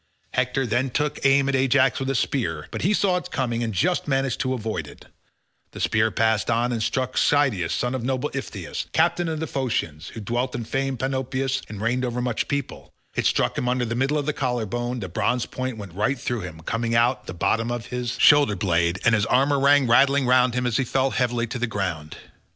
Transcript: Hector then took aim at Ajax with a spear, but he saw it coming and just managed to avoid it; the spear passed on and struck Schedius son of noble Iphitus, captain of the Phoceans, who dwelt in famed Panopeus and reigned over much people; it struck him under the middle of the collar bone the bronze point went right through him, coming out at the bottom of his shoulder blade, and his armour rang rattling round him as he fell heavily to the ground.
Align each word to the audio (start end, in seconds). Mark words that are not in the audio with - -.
Hector 0.33 0.65
then 0.65 0.89
took 0.89 1.23
aim 1.27 1.47
at 1.47 1.53
Ajax 1.55 1.99
with 1.99 2.09
a 2.09 2.15
spear, 2.15 2.67
but 2.71 2.81
he 2.81 2.91
saw 2.91 3.17
it 3.17 3.29
coming 3.29 3.61
and 3.61 3.71
just 3.71 4.07
managed 4.07 4.39
to 4.39 4.55
avoid 4.55 4.87
it; 4.87 5.05
the 5.73 5.79
spear 5.79 6.09
passed 6.09 6.49
on 6.49 6.71
and 6.71 6.81
struck 6.81 7.15
Schedius 7.17 7.69
son 7.71 7.93
of 7.93 8.03
noble 8.03 8.31
Iphitus, 8.33 8.87
captain 8.93 9.27
of 9.27 9.39
the 9.39 9.45
Phoceans, 9.45 10.07
who 10.15 10.19
dwelt 10.19 10.55
in 10.55 10.63
famed 10.65 10.97
Panopeus 10.97 11.61
and 11.69 11.79
reigned 11.79 12.03
over 12.03 12.19
much 12.19 12.47
people; 12.47 12.91
it 13.13 13.27
struck 13.27 13.55
him 13.55 13.69
under 13.69 13.85
the 13.85 13.93
middle 13.93 14.17
of 14.17 14.25
the 14.25 14.33
collar 14.33 14.65
bone 14.65 15.01
the 15.01 15.07
bronze 15.07 15.45
point 15.45 15.77
went 15.77 15.93
right 15.93 16.17
through 16.19 16.41
him, 16.41 16.61
coming 16.61 16.95
out 16.95 17.19
at 17.19 17.25
the 17.27 17.33
bottom 17.35 17.69
of 17.71 17.85
his 17.85 18.17
shoulder 18.19 18.55
blade, 18.55 18.99
and 19.05 19.13
his 19.13 19.27
armour 19.27 19.59
rang 19.59 19.85
rattling 19.85 20.25
round 20.25 20.55
him 20.55 20.65
as 20.65 20.77
he 20.77 20.83
fell 20.83 21.11
heavily 21.11 21.45
to 21.45 21.59
the 21.59 21.67
ground. 21.67 22.17